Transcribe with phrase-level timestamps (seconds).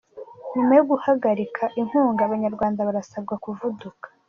[0.55, 4.05] Nyuma yo guhagarika inkunga, Abanyarwanda barasabwa kuvuduka.